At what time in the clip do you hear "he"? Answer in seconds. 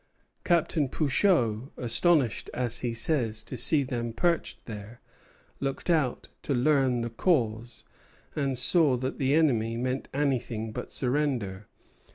2.79-2.91